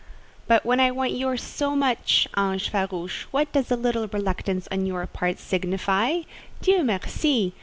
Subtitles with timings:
[0.47, 4.87] "But when I want yours so much, ange farouche, what does a little reluctance on
[4.87, 6.21] your part signify?
[6.63, 7.53] Dieu merci!